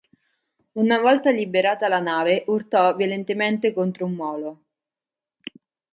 [0.83, 4.63] Una volta liberata, la nave urtò violentemente contro un molo.